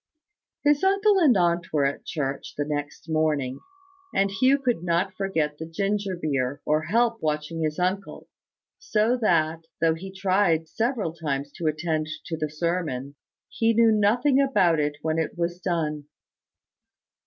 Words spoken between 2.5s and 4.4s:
the next morning; and